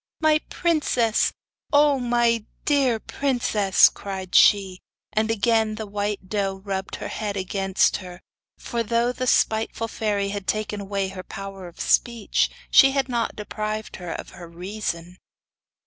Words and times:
'My 0.19 0.39
princess! 0.49 1.31
O 1.71 1.99
my 1.99 2.43
dear 2.65 2.99
princess!' 2.99 3.87
cried 3.87 4.33
she; 4.33 4.79
and 5.13 5.29
again 5.29 5.75
the 5.75 5.85
white 5.85 6.27
doe 6.27 6.55
rubbed 6.65 6.95
her 6.95 7.07
head 7.07 7.37
against 7.37 7.97
her, 7.97 8.19
for 8.57 8.81
thought 8.81 9.17
the 9.17 9.27
spiteful 9.27 9.87
fairy 9.87 10.29
had 10.29 10.47
taken 10.47 10.81
away 10.81 11.09
her 11.09 11.21
power 11.21 11.67
of 11.67 11.79
speech, 11.79 12.49
she 12.71 12.93
had 12.93 13.09
not 13.09 13.35
deprived 13.35 13.97
her 13.97 14.11
of 14.11 14.31
her 14.31 14.47
reason! 14.49 15.19